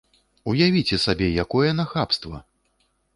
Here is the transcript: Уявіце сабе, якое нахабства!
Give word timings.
Уявіце 0.53 0.97
сабе, 1.05 1.27
якое 1.43 1.69
нахабства! 1.81 2.37